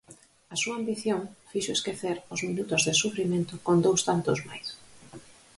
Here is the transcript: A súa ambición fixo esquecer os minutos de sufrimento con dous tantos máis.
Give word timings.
A 0.53 0.55
súa 0.61 0.77
ambición 0.81 1.19
fixo 1.51 1.71
esquecer 1.77 2.17
os 2.33 2.41
minutos 2.47 2.81
de 2.87 2.93
sufrimento 3.01 3.53
con 3.65 3.75
dous 3.85 4.01
tantos 4.09 4.39
máis. 4.49 4.67